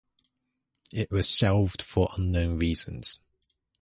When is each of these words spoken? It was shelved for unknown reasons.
It 0.91 1.11
was 1.11 1.29
shelved 1.29 1.79
for 1.83 2.09
unknown 2.17 2.57
reasons. 2.57 3.19